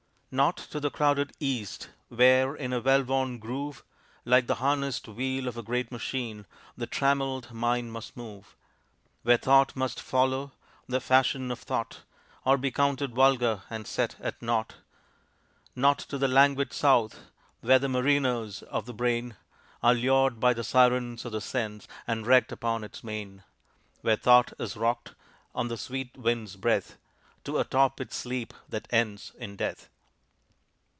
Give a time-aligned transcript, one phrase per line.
[0.33, 3.83] "]Not to the crowded East, Where, in a well worn groove,
[4.23, 6.45] Like the harnessed wheel of a great machine,
[6.77, 8.55] The trammeled mind must move
[9.23, 10.53] Where Thought must follow
[10.87, 12.03] the fashion of Thought,
[12.45, 14.75] Or be counted vulgar and set at naught.
[15.75, 17.25] Not to the languid South,
[17.59, 19.35] Where the mariners of the brain
[19.83, 23.43] Are lured by the Sirens of the Sense, And wrecked upon its main
[23.99, 25.13] Where Thought is rocked,
[25.53, 26.95] on the sweet wind's breath,
[27.43, 29.89] To a torpid sleep that ends in death.